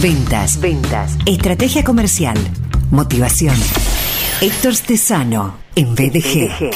[0.00, 0.60] Ventas.
[0.60, 1.18] Ventas.
[1.26, 2.38] Estrategia comercial.
[2.92, 3.56] Motivación.
[4.40, 6.70] Héctor Stesano en BDG.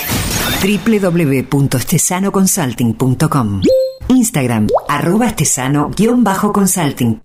[1.48, 3.62] www.stesanoconsulting.com
[4.08, 7.22] Instagram, arroba estesano-consulting.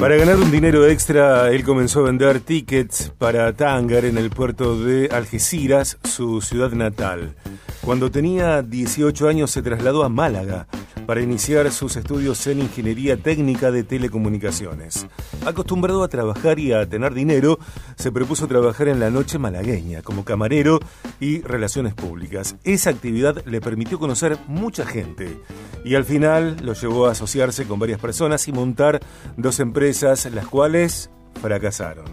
[0.00, 4.82] Para ganar un dinero extra, él comenzó a vender tickets para Tangar en el puerto
[4.82, 7.34] de Algeciras, su ciudad natal.
[7.82, 10.66] Cuando tenía 18 años se trasladó a Málaga
[11.06, 15.06] para iniciar sus estudios en ingeniería técnica de telecomunicaciones.
[15.44, 17.58] Acostumbrado a trabajar y a tener dinero,
[17.96, 20.80] se propuso trabajar en la noche malagueña como camarero
[21.20, 22.56] y relaciones públicas.
[22.64, 25.38] Esa actividad le permitió conocer mucha gente
[25.84, 29.00] y al final lo llevó a asociarse con varias personas y montar
[29.36, 31.10] dos empresas, las cuales
[31.40, 32.06] fracasaron.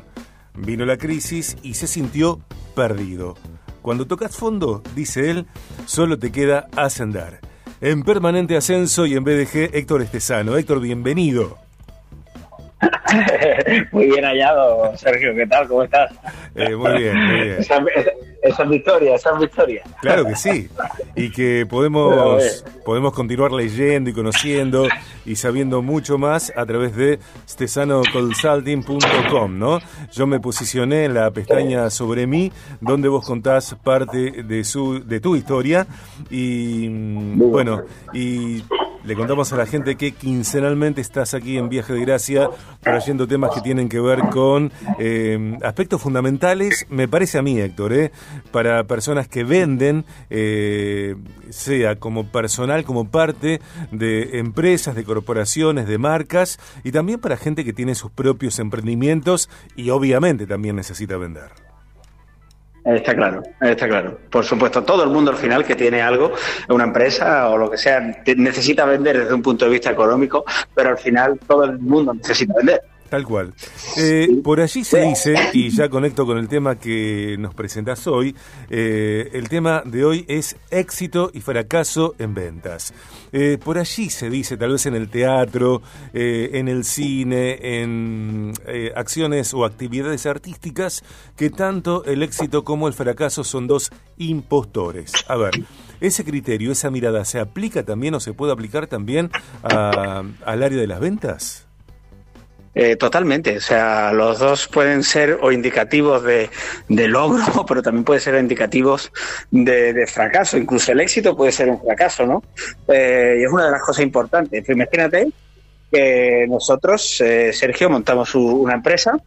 [0.55, 2.39] Vino la crisis y se sintió
[2.75, 3.35] perdido.
[3.81, 5.47] Cuando tocas fondo, dice él,
[5.85, 7.48] solo te queda ascender.
[7.81, 10.57] En permanente ascenso y en BDG, Héctor Estesano.
[10.57, 11.57] Héctor, bienvenido.
[13.93, 15.33] muy bien hallado, Sergio.
[15.33, 15.65] ¿Qué tal?
[15.67, 16.11] ¿Cómo estás?
[16.55, 17.55] Eh, muy bien, muy bien.
[17.59, 17.77] Esa,
[18.63, 19.83] es victoria, esa es victoria.
[20.01, 20.69] Claro que sí.
[21.19, 24.87] Y que podemos, podemos continuar leyendo y conociendo
[25.25, 29.79] y sabiendo mucho más a través de stesanoconsulting.com, ¿no?
[30.11, 35.19] Yo me posicioné en la pestaña sobre mí, donde vos contás parte de su de
[35.19, 35.85] tu historia
[36.29, 36.87] y
[37.35, 37.81] bueno,
[38.13, 38.63] y
[39.09, 42.47] le contamos a la gente que quincenalmente estás aquí en Viaje de Gracia
[42.79, 47.93] trayendo temas que tienen que ver con eh, aspectos fundamentales, me parece a mí, Héctor,
[47.93, 48.11] ¿eh?
[48.51, 51.15] para personas que venden, eh,
[51.49, 57.65] sea como personal, como parte de empresas, de corporaciones, de marcas, y también para gente
[57.65, 61.68] que tiene sus propios emprendimientos y obviamente también necesita vender.
[62.95, 64.19] Está claro, está claro.
[64.29, 66.33] Por supuesto, todo el mundo al final que tiene algo,
[66.69, 67.99] una empresa o lo que sea,
[68.35, 72.53] necesita vender desde un punto de vista económico, pero al final todo el mundo necesita
[72.55, 72.81] vender.
[73.09, 73.53] Tal cual.
[73.97, 78.35] Eh, por allí se dice, y ya conecto con el tema que nos presentas hoy,
[78.69, 82.93] eh, el tema de hoy es éxito y fracaso en ventas.
[83.31, 85.81] Eh, por allí se dice, tal vez en el teatro,
[86.13, 88.53] en el cine, en
[88.95, 91.03] acciones o actividades artísticas,
[91.35, 95.13] que tanto el éxito como el fracaso son dos impostores.
[95.27, 95.51] A ver,
[95.99, 99.31] ese criterio, esa mirada, ¿se aplica también o se puede aplicar también
[99.63, 101.68] al área de las ventas?
[102.75, 106.49] Eh, totalmente, o sea, los dos pueden ser o indicativos de,
[106.87, 109.11] logro, pero también pueden ser indicativos
[109.49, 112.43] de, fracaso, incluso el éxito puede ser un fracaso, ¿no?
[112.87, 114.69] Eh, y es una de las cosas importantes.
[114.69, 115.29] Imagínate
[115.91, 119.17] que nosotros, eh, Sergio, montamos una empresa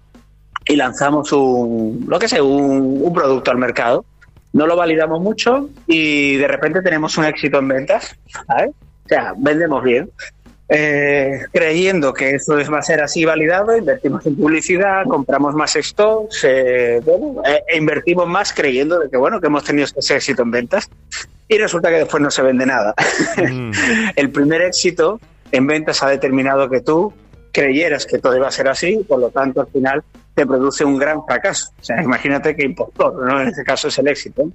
[0.65, 4.05] y lanzamos un, lo que sé, un, un producto al mercado.
[4.53, 8.17] No lo validamos mucho y de repente tenemos un éxito en ventas.
[8.49, 10.11] O sea, vendemos bien.
[10.75, 16.45] Eh, creyendo que eso va a ser así validado, invertimos en publicidad, compramos más stocks,
[16.45, 20.51] eh, eh, e invertimos más creyendo de que bueno que hemos tenido ese éxito en
[20.51, 20.89] ventas
[21.47, 22.95] y resulta que después no se vende nada.
[23.37, 23.71] Mm.
[24.17, 27.13] El primer éxito en ventas ha determinado que tú
[27.53, 30.03] creyeras que todo iba a ser así, por lo tanto al final
[30.35, 31.73] te produce un gran fracaso.
[31.81, 33.41] O sea, imagínate que impostor, ¿no?
[33.41, 34.51] En este caso es el éxito.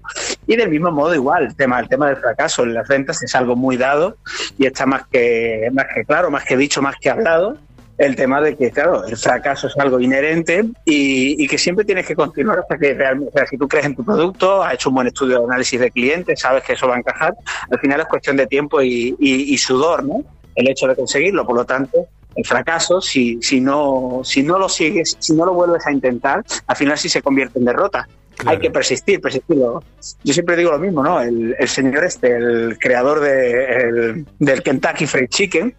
[0.45, 3.35] Y del mismo modo, igual, el tema, el tema del fracaso en las ventas es
[3.35, 4.17] algo muy dado
[4.57, 7.57] y está más que, más que claro, más que dicho, más que hablado.
[7.97, 12.15] El tema de que, claro, el fracaso es algo inherente y, que siempre tienes que
[12.15, 14.95] continuar hasta que realmente, o sea, si tú crees en tu producto, has hecho un
[14.95, 17.33] buen estudio de análisis de clientes, sabes que eso va a encajar,
[17.71, 20.23] al final es cuestión de tiempo y, y sudor, ¿no?
[20.53, 22.07] El hecho de conseguirlo, por lo tanto,
[22.43, 26.75] fracaso, si, si, no, si no lo sigues, si no lo vuelves a intentar, al
[26.75, 28.07] final sí se convierte en derrota.
[28.45, 29.57] Hay que persistir, persistir.
[29.57, 31.19] Yo siempre digo lo mismo, ¿no?
[31.19, 35.75] El, señor este, el creador de, del Kentucky Fried Chicken,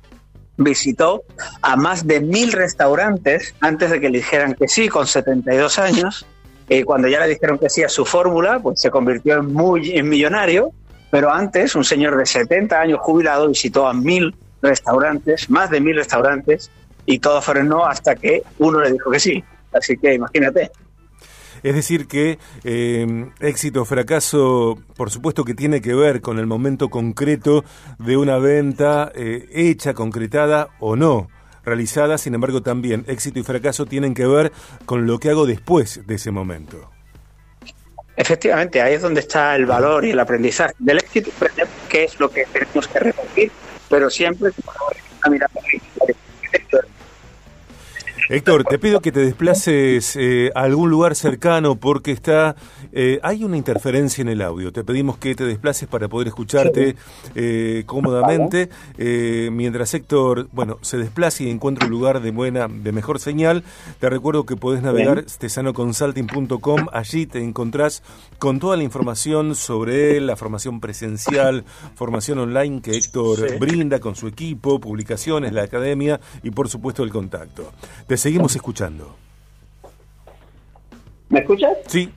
[0.59, 1.23] visitó
[1.63, 6.27] a más de mil restaurantes antes de que le dijeran que sí, con 72 años.
[6.69, 9.93] Y cuando ya le dijeron que sí a su fórmula, pues se convirtió en, muy,
[9.93, 10.73] en millonario.
[11.11, 15.97] Pero antes, un señor de 70 años jubilado visitó a mil restaurantes, más de mil
[15.97, 16.71] restaurantes,
[17.07, 19.45] y todos fueron no hasta que uno le dijo que sí.
[19.73, 20.71] Así que imagínate.
[21.63, 26.47] Es decir, que eh, éxito o fracaso, por supuesto que tiene que ver con el
[26.47, 27.65] momento concreto
[27.99, 31.29] de una venta eh, hecha, concretada o no
[31.65, 34.53] realizada, sin embargo también éxito y fracaso tienen que ver
[34.87, 36.91] con lo que hago después de ese momento.
[38.17, 41.31] Efectivamente, ahí es donde está el valor y el aprendizaje del éxito,
[41.89, 43.53] qué es lo que tenemos que repetir
[43.89, 44.51] pero siempre
[48.31, 52.57] Héctor, te pido que te desplaces eh, a algún lugar cercano porque está
[52.93, 54.73] Eh, hay una interferencia en el audio.
[54.73, 56.97] Te pedimos que te desplaces para poder escucharte
[57.35, 58.71] eh, cómodamente.
[59.51, 63.63] Mientras Héctor, bueno, se desplace y encuentra un lugar de buena, de mejor señal,
[64.01, 66.87] te recuerdo que podés navegar stesanoconsulting.com.
[66.93, 68.03] Allí te encontrás
[68.39, 71.65] con toda la información sobre la formación presencial,
[71.95, 77.11] formación online que Héctor brinda con su equipo, publicaciones, la academia y por supuesto el
[77.11, 77.71] contacto.
[78.07, 79.17] Te seguimos escuchando.
[81.29, 81.73] ¿Me escuchas?
[81.87, 82.13] Sí.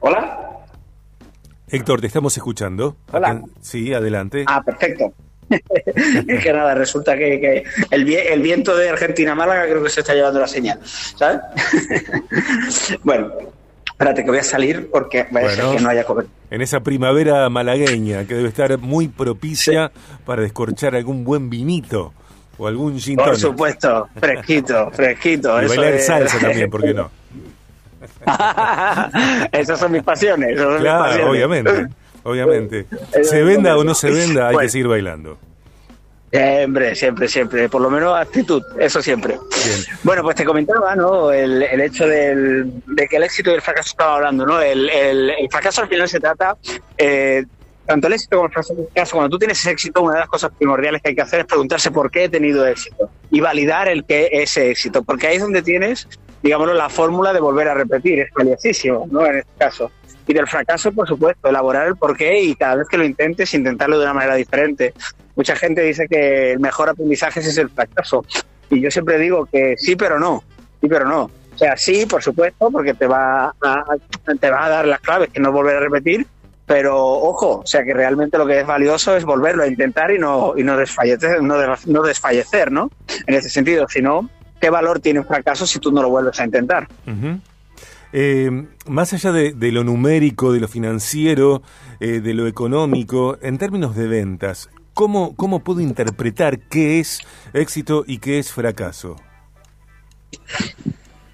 [0.00, 0.64] Hola.
[1.68, 2.96] Héctor, te estamos escuchando.
[3.12, 3.42] Hola.
[3.60, 4.44] Sí, adelante.
[4.46, 5.12] Ah, perfecto.
[5.48, 10.40] es que nada, resulta que, el, el, viento de Argentina-Málaga creo que se está llevando
[10.40, 11.40] la señal, ¿sabes?
[13.02, 13.32] bueno,
[13.86, 16.36] espérate que voy a salir porque va ser que no haya cobertura.
[16.50, 19.90] En esa primavera malagueña que debe estar muy propicia
[20.26, 22.12] para descorchar algún buen vinito
[22.58, 25.62] o algún gin Por supuesto, fresquito, fresquito.
[25.62, 27.10] Y bailar salsa también, ¿por qué no?
[29.52, 30.56] esas son mis pasiones.
[30.56, 31.86] claro, obviamente,
[32.22, 32.86] obviamente.
[33.22, 35.38] Se venda o no se venda, hay que seguir bailando.
[36.30, 37.68] Siempre, siempre, siempre.
[37.68, 39.38] Por lo menos actitud, eso siempre.
[40.02, 41.32] Bueno, pues te comentaba, ¿no?
[41.32, 44.60] El, hecho del, de que el éxito y el fracaso estaba hablando, ¿no?
[44.60, 46.56] El, el, fracaso al final se trata,
[46.98, 47.44] eh,
[47.88, 51.02] tanto el éxito como el fracaso, cuando tú tienes éxito, una de las cosas primordiales
[51.02, 54.28] que hay que hacer es preguntarse por qué he tenido éxito y validar el que
[54.30, 56.06] ese éxito, porque ahí es donde tienes
[56.42, 59.26] digamos, la fórmula de volver a repetir, es valiosísimo, ¿no?
[59.26, 59.90] En este caso.
[60.26, 63.98] Y del fracaso, por supuesto, elaborar el porqué y cada vez que lo intentes, intentarlo
[63.98, 64.92] de una manera diferente.
[65.34, 68.24] Mucha gente dice que el mejor aprendizaje es el fracaso.
[68.70, 70.42] Y yo siempre digo que sí, pero no.
[70.80, 71.30] Sí, pero no.
[71.54, 73.84] O sea, sí, por supuesto, porque te va a,
[74.38, 76.26] te va a dar las claves que no volver a repetir,
[76.68, 80.18] pero ojo, o sea que realmente lo que es valioso es volverlo a intentar y
[80.18, 81.56] no, y no desfallecer, no,
[81.86, 82.90] no desfallecer, ¿no?
[83.26, 84.28] En ese sentido, si no,
[84.60, 86.86] ¿qué valor tiene un fracaso si tú no lo vuelves a intentar?
[88.12, 88.50] Eh,
[88.86, 91.62] más allá de, lo numérico, de lo financiero,
[92.00, 97.20] eh, de lo económico, en términos de ventas, ¿cómo, ¿cómo puedo interpretar qué es
[97.54, 99.16] éxito y qué es fracaso?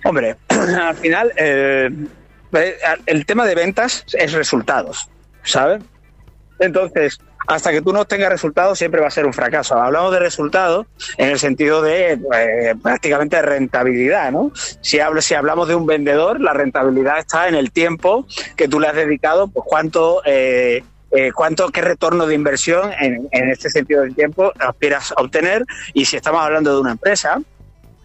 [0.04, 1.90] Hombre, al final eh,
[3.06, 5.10] el tema de ventas es resultados,
[5.44, 5.82] ¿sabes?
[6.58, 9.76] Entonces, hasta que tú no tengas resultados siempre va a ser un fracaso.
[9.76, 10.87] Hablamos de resultados
[11.19, 14.52] en el sentido de eh, prácticamente rentabilidad, ¿no?
[14.81, 18.26] Si, hablo, si hablamos de un vendedor, la rentabilidad está en el tiempo
[18.56, 20.23] que tú le has dedicado, pues cuánto...
[20.25, 20.82] Eh,
[21.17, 25.64] eh, cuánto, qué retorno de inversión en, en este sentido del tiempo aspiras a obtener
[25.93, 27.41] y si estamos hablando de una empresa,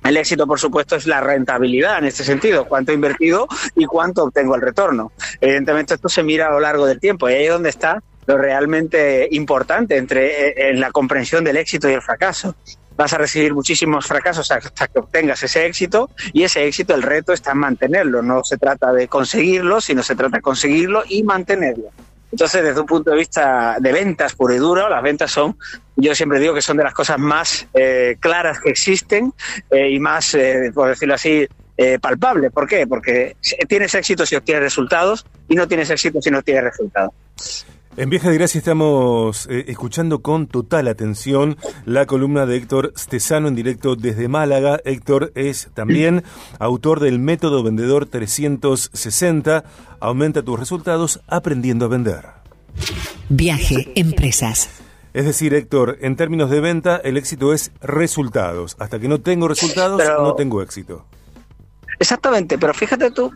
[0.04, 4.24] el éxito, por supuesto, es la rentabilidad en este sentido, cuánto he invertido y cuánto
[4.24, 5.12] obtengo el retorno.
[5.42, 8.38] Evidentemente, esto se mira a lo largo del tiempo y ahí es donde está lo
[8.38, 12.56] realmente importante entre eh, en la comprensión del éxito y el fracaso.
[12.96, 17.34] Vas a recibir muchísimos fracasos hasta que obtengas ese éxito y ese éxito, el reto
[17.34, 18.22] está en mantenerlo.
[18.22, 21.92] No se trata de conseguirlo, sino se trata de conseguirlo y mantenerlo.
[22.31, 25.58] Entonces, desde un punto de vista de ventas puro y duro, las ventas son,
[25.96, 29.34] yo siempre digo que son de las cosas más eh, claras que existen
[29.72, 30.38] eh, y más,
[30.74, 31.48] por decirlo así,
[32.02, 32.52] palpables.
[32.52, 32.86] ¿Por qué?
[32.86, 33.38] Porque
[33.68, 37.14] tienes éxito si obtienes resultados y no tienes éxito si no tienes resultados.
[38.00, 43.50] En Vieja de Gracia estamos eh, escuchando con total atención la columna de Héctor Stesano
[43.50, 44.80] en directo desde Málaga.
[44.86, 46.24] Héctor es también
[46.60, 49.66] autor del método vendedor 360.
[50.00, 52.25] Aumenta tus resultados aprendiendo a vender.
[53.28, 54.69] Viaje Empresas.
[55.13, 58.78] Es decir, Héctor, en términos de venta, el éxito es resultados.
[58.80, 61.06] Hasta que no tengo resultados, no tengo éxito.
[62.00, 63.30] Exactamente, pero fíjate tú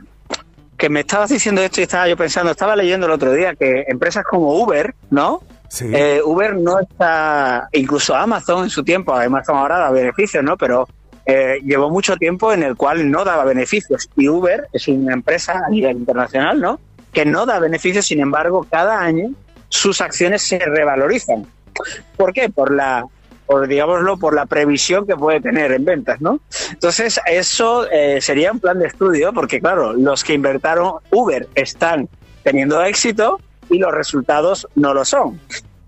[0.84, 3.86] que me estabas diciendo esto y estaba yo pensando, estaba leyendo el otro día que
[3.88, 5.42] empresas como Uber, ¿no?
[5.70, 5.90] Sí.
[5.94, 10.58] Eh, Uber no está, incluso Amazon en su tiempo, además ahora da beneficios, ¿no?
[10.58, 10.90] Pero
[11.26, 14.10] eh, llevó mucho tiempo en el cual no daba beneficios.
[14.18, 16.82] Y Uber es una empresa a nivel internacional, ¿no?
[17.14, 19.30] Que no da beneficios, sin embargo, cada año
[19.70, 21.48] sus acciones se revalorizan.
[22.18, 22.50] ¿Por qué?
[22.50, 23.06] Por la
[23.54, 26.40] por digámoslo, por la previsión que puede tener en ventas, ¿no?
[26.72, 32.10] Entonces, eso eh, sería un plan de estudio, porque claro, los que invertaron Uber están
[32.42, 35.40] teniendo éxito y los resultados no lo son.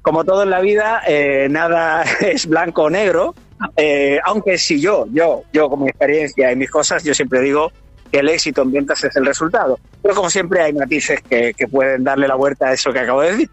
[0.04, 3.34] Como todo en la vida, eh, nada es blanco o negro,
[3.76, 7.72] eh, aunque si yo, yo, yo con mi experiencia y mis cosas, yo siempre digo
[8.12, 9.80] que el éxito en ventas es el resultado.
[10.04, 13.22] Pero como siempre hay matices que, que pueden darle la vuelta a eso que acabo
[13.22, 13.50] de decir.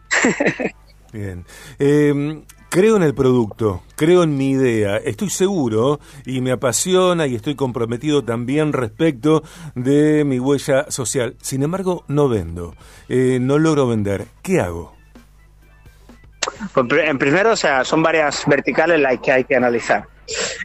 [1.14, 1.46] Bien.
[2.72, 7.54] Creo en el producto, creo en mi idea, estoy seguro y me apasiona y estoy
[7.54, 9.42] comprometido también respecto
[9.74, 11.36] de mi huella social.
[11.42, 12.74] Sin embargo, no vendo,
[13.10, 14.24] eh, no logro vender.
[14.40, 14.96] ¿Qué hago?
[16.72, 20.06] Pues en primero, o sea, son varias verticales las que hay que analizar.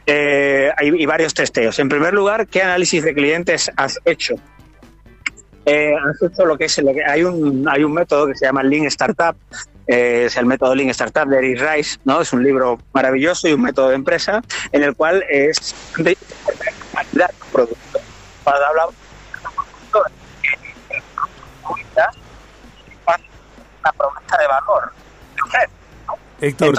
[0.06, 1.78] Eh, y varios testeos.
[1.78, 4.36] En primer lugar, ¿qué análisis de clientes has hecho?
[5.68, 8.62] eh, has hecho lo que es, lo hay, un, hay un método que se llama
[8.62, 9.36] Lean Startup,
[9.88, 12.20] eh, es el método Lean Startup de Eric Rice, ¿no?
[12.20, 16.16] Es un libro maravilloso y un método de empresa en el cual es de
[16.92, 17.98] calidad producto.
[18.44, 18.88] Para hablar
[23.80, 24.92] una promesa de valor.
[26.40, 26.78] Héctor,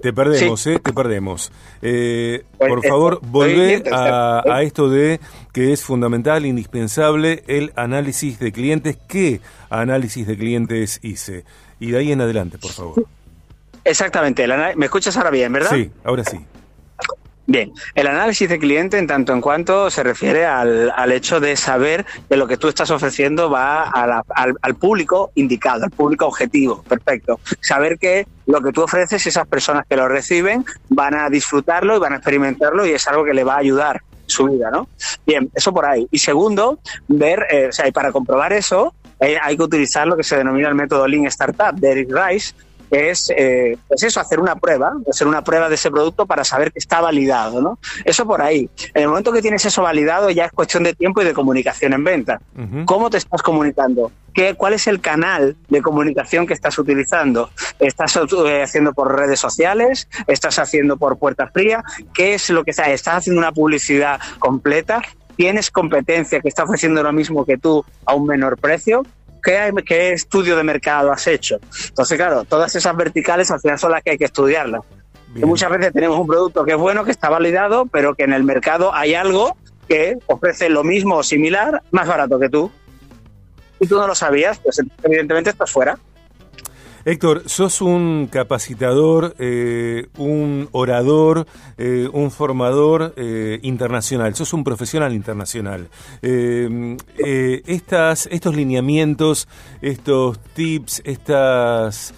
[0.00, 0.78] te, perdemos, ¿eh?
[0.78, 1.50] Te perdemos.
[1.82, 5.18] Eh, pues por favor, volvé a, a, esto de
[5.52, 8.96] que es fundamental, indispensable, el análisis de clientes.
[9.08, 11.44] ¿Qué análisis de clientes hice?
[11.80, 13.06] Y de ahí en adelante, por favor.
[13.84, 14.46] Exactamente.
[14.76, 15.70] ¿Me escuchas ahora bien, verdad?
[15.72, 16.38] Sí, ahora sí.
[17.46, 21.56] Bien, el análisis de cliente en tanto en cuanto se refiere al, al hecho de
[21.56, 24.22] saber que lo que tú estás ofreciendo va al,
[24.62, 27.38] al, público indicado, al público objetivo, perfecto.
[27.60, 31.98] Saber que lo que tú ofreces, esas personas que lo reciben van a disfrutarlo y
[31.98, 34.88] van a experimentarlo y es algo que le va a ayudar su vida, ¿no?
[35.26, 36.08] Bien, eso por ahí.
[36.10, 36.78] Y segundo,
[37.08, 40.36] ver, eh, o sea, y para comprobar eso, eh, hay que utilizar lo que se
[40.36, 42.54] denomina el método Lean Startup de Eric Rice,
[42.90, 46.72] es eh, pues eso, hacer una prueba, hacer una prueba de ese producto para saber
[46.72, 47.78] que está validado, ¿no?
[48.04, 48.68] Eso por ahí.
[48.94, 51.92] En el momento que tienes eso validado ya es cuestión de tiempo y de comunicación
[51.92, 52.40] en venta.
[52.84, 54.12] ¿Cómo te estás comunicando?
[54.32, 57.50] ¿Qué, ¿Cuál es el canal de comunicación que estás utilizando?
[57.78, 60.08] ¿Estás eh, haciendo por redes sociales?
[60.26, 61.84] ¿Estás haciendo por puerta fría?
[62.12, 62.90] ¿Qué es lo que está?
[62.90, 65.02] ¿Estás haciendo una publicidad completa?
[65.36, 69.04] ¿Tienes competencia que está ofreciendo lo mismo que tú a un menor precio?
[69.44, 71.58] ¿qué, estudio de mercado has hecho?
[71.88, 74.82] Entonces, claro, todas esas verticales al final son las que hay que estudiarlas.
[75.34, 78.44] muchas veces tenemos un producto que es bueno, que está validado, pero que en el
[78.44, 79.56] mercado hay algo
[79.88, 82.70] que ofrece lo mismo o similar, más barato que tú.
[83.80, 85.98] Y tú no lo sabías, pues evidentemente estás fuera.
[87.06, 91.46] Héctor, sos un capacitador, eh, un orador,
[91.76, 95.90] eh, un formador eh, internacional, sos un profesional internacional.
[97.66, 99.48] estas, estos lineamientos,
[99.82, 102.14] estos tips, estas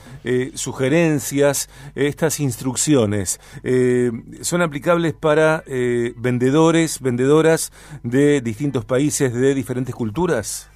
[0.54, 3.40] sugerencias, estas instrucciones,
[4.40, 5.64] ¿son aplicables para
[6.16, 10.68] vendedores, vendedoras de distintos países, de diferentes culturas?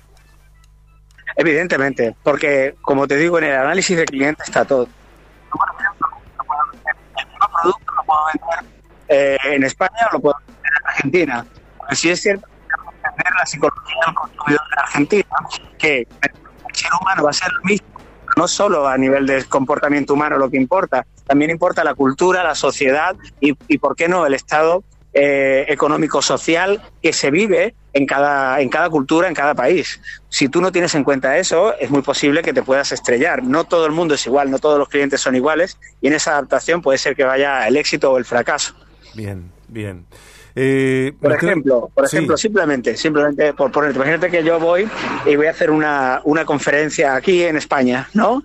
[1.37, 4.89] Evidentemente, porque como te digo, en el análisis de cliente está todo.
[7.17, 8.73] El mismo producto lo puedo vender
[9.09, 11.47] eh, en España o lo puedo vender en Argentina.
[11.81, 15.29] Pero sí es cierto que entender la psicología del consumidor de Argentina,
[15.79, 17.89] que el ser humano va a ser lo mismo,
[18.37, 22.55] no solo a nivel de comportamiento humano lo que importa, también importa la cultura, la
[22.55, 28.61] sociedad y, y por qué no, el estado eh, económico-social que se vive en cada,
[28.61, 30.00] en cada cultura, en cada país.
[30.29, 33.43] Si tú no tienes en cuenta eso, es muy posible que te puedas estrellar.
[33.43, 36.33] No todo el mundo es igual, no todos los clientes son iguales y en esa
[36.33, 38.75] adaptación puede ser que vaya el éxito o el fracaso.
[39.14, 40.07] Bien, bien.
[40.54, 44.88] Eh, por ejemplo, por ejemplo, simplemente, simplemente por ponerte, imagínate que yo voy
[45.26, 48.42] y voy a hacer una, una conferencia aquí en España, ¿no?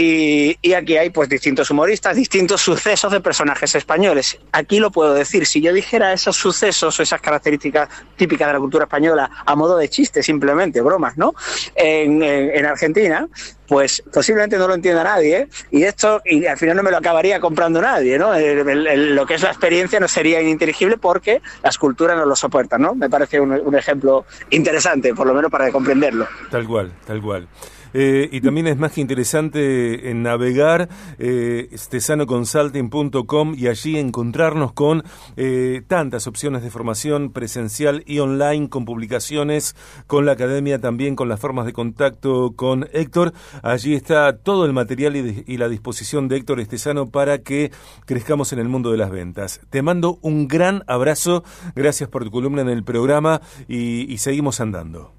[0.00, 4.38] Y, aquí hay pues distintos humoristas, distintos sucesos de personajes españoles.
[4.52, 8.60] Aquí lo puedo decir, si yo dijera esos sucesos o esas características típicas de la
[8.60, 11.34] cultura española a modo de chiste, simplemente, bromas, ¿no?
[11.74, 13.26] En, en, Argentina,
[13.68, 15.48] pues posiblemente no lo entienda nadie ¿eh?
[15.70, 18.32] y esto y al final no me lo acabaría comprando nadie, ¿no?
[18.32, 22.94] lo que es la experiencia no sería ininteligible porque las culturas no lo soportan, ¿no?
[22.94, 26.26] Me parece un, un ejemplo interesante, por lo menos para comprenderlo.
[26.50, 27.48] Tal cual, tal cual.
[27.94, 35.02] Eh, y también es más que interesante en navegar eh, estesanoconsulting.com y allí encontrarnos con
[35.36, 39.76] eh, tantas opciones de formación presencial y online, con publicaciones,
[40.06, 43.32] con la academia también, con las formas de contacto con Héctor.
[43.62, 47.72] Allí está todo el material y, la disposición de Héctor Estesano para que
[48.06, 49.60] crezcamos en el mundo de las ventas.
[49.70, 51.42] Te mando un gran abrazo,
[51.74, 55.17] gracias por tu columna en el programa y seguimos andando.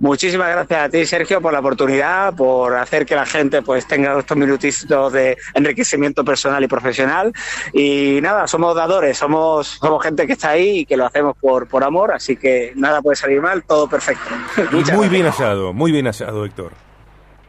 [0.00, 4.18] Muchísimas gracias a ti, Sergio, por la oportunidad, por hacer que la gente pues tenga
[4.18, 7.32] estos minutitos de enriquecimiento personal y profesional.
[7.72, 11.68] Y nada, somos dadores, somos, somos gente que está ahí y que lo hacemos por,
[11.68, 14.30] por amor, así que nada puede salir mal, todo perfecto.
[14.94, 16.72] muy bien hallado, muy bien hallado, Héctor.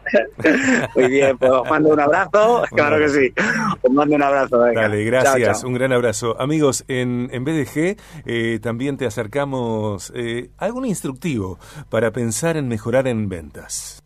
[0.96, 2.64] Muy bien, pues os mando un abrazo.
[2.72, 3.34] Claro que sí.
[3.82, 4.60] Os mando un abrazo.
[4.60, 5.64] Dale, gracias.
[5.64, 6.40] Un gran abrazo.
[6.40, 11.60] Amigos, en, en BDG eh, también te acercamos eh, algún instructivo
[11.90, 14.02] para pensar en mejorar en ventas.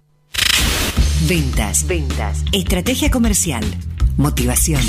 [1.27, 3.65] Ventas, ventas, estrategia comercial,
[4.17, 4.81] motivación.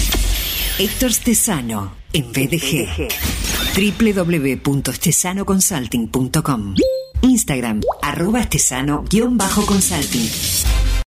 [0.79, 3.09] Héctor Stesano en BDG.
[3.75, 6.75] www.stesanoconsulting.com
[7.23, 10.80] Instagram, arroba estesano-consulting.